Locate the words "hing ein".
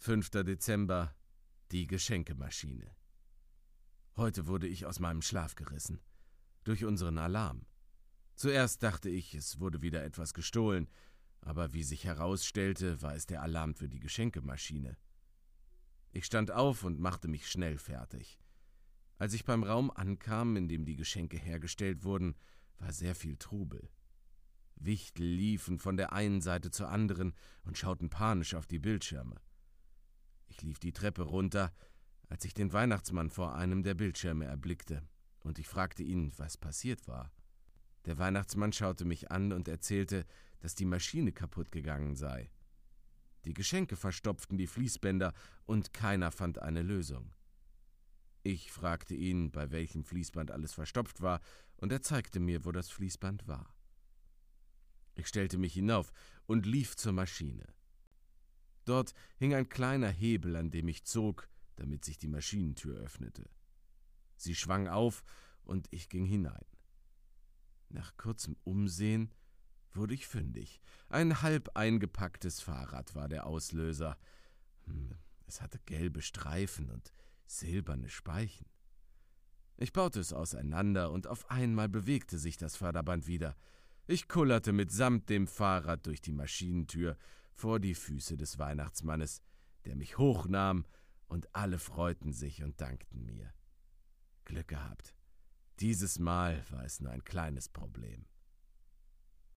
59.36-59.68